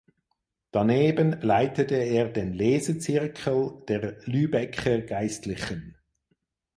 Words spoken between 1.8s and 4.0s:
er den "Lesezirkel"